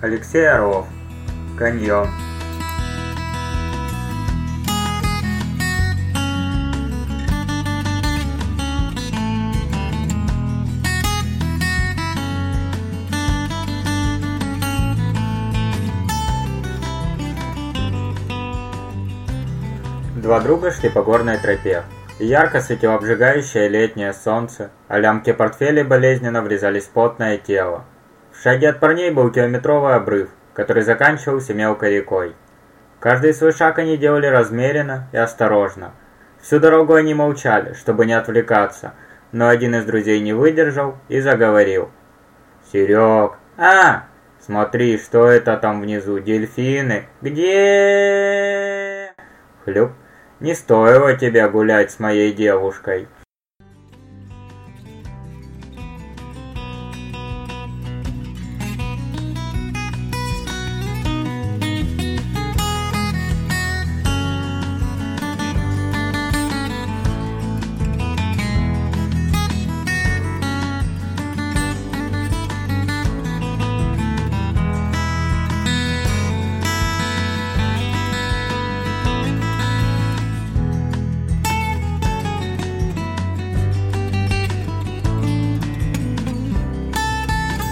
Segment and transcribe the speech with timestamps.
[0.00, 0.86] Алексей Орлов.
[1.58, 2.06] Каньон.
[20.14, 21.82] Два друга шли по горной тропе.
[22.20, 27.84] Ярко светило обжигающее летнее солнце, а лямки портфелей болезненно врезались в потное тело.
[28.38, 32.36] В шаге от парней был километровый обрыв, который заканчивался мелкой рекой.
[33.00, 35.90] Каждый свой шаг они делали размеренно и осторожно.
[36.40, 38.94] Всю дорогу они молчали, чтобы не отвлекаться,
[39.32, 41.90] но один из друзей не выдержал и заговорил.
[42.72, 43.32] «Серег!
[43.56, 44.04] А!
[44.38, 46.20] Смотри, что это там внизу?
[46.20, 47.06] Дельфины!
[47.20, 49.14] Где?»
[49.64, 49.90] Хлюп.
[50.38, 53.08] Не стоило тебе гулять с моей девушкой.